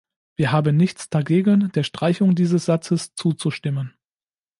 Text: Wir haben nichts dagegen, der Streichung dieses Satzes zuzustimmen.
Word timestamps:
Wir 0.35 0.51
haben 0.51 0.77
nichts 0.77 1.11
dagegen, 1.11 1.71
der 1.73 1.83
Streichung 1.83 2.33
dieses 2.33 2.65
Satzes 2.65 3.13
zuzustimmen. 3.13 3.93